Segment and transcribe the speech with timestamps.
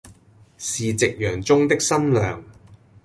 [0.57, 2.43] 是夕陽中的新娘